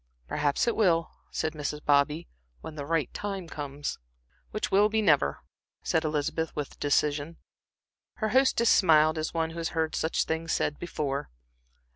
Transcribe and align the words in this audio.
"Perhaps 0.27 0.67
it 0.67 0.75
will," 0.75 1.11
said 1.29 1.53
Mrs. 1.53 1.85
Bobby, 1.85 2.27
"when 2.61 2.73
the 2.73 2.87
right 2.87 3.13
time 3.13 3.47
comes." 3.47 3.99
"Which 4.49 4.71
will 4.71 4.89
be 4.89 4.99
never," 4.99 5.41
said 5.83 6.03
Elizabeth, 6.03 6.55
with 6.55 6.79
decision. 6.79 7.37
Her 8.15 8.29
hostess 8.29 8.71
smiled 8.71 9.19
as 9.19 9.31
one 9.35 9.51
who 9.51 9.59
has 9.59 9.69
heard 9.77 9.93
such 9.93 10.23
things 10.23 10.53
said 10.53 10.79
before. 10.79 11.29